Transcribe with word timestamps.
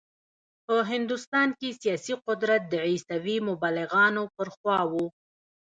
په 0.65 0.75
هندوستان 0.91 1.47
کې 1.59 1.69
سیاسي 1.81 2.13
قدرت 2.27 2.61
د 2.67 2.75
عیسوي 2.87 3.37
مبلغانو 3.49 4.23
پر 4.35 4.47
خوا 4.55 4.79
و. 4.91 4.93